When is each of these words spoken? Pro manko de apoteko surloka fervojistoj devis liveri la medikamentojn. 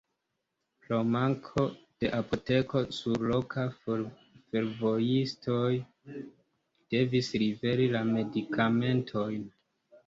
Pro 0.85 0.97
manko 1.15 1.65
de 2.03 2.09
apoteko 2.21 2.81
surloka 3.01 3.67
fervojistoj 3.83 5.71
devis 6.97 7.33
liveri 7.47 7.91
la 7.99 8.05
medikamentojn. 8.13 9.49